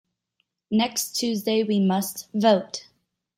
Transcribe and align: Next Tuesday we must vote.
Next 0.71 1.13
Tuesday 1.13 1.61
we 1.63 1.79
must 1.79 2.27
vote. 2.33 2.87